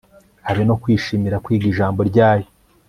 habe 0.47 0.61
no 0.67 0.75
kwishimira 0.81 1.41
kwiga 1.43 1.65
ijambo 1.71 1.99
ryayo 2.09 2.47